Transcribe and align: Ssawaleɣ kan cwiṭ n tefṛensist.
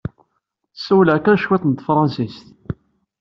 Ssawaleɣ 0.77 1.17
kan 1.19 1.39
cwiṭ 1.43 1.63
n 1.65 1.73
tefṛensist. 1.73 2.45